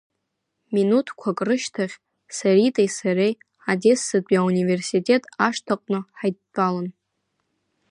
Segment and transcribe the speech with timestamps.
[0.73, 1.95] Минуҭқәак рышьҭахь
[2.37, 3.33] Саритеи сареи
[3.71, 6.87] Одессатәи ауниверситет ашҭаҟны ҳаидтәалан.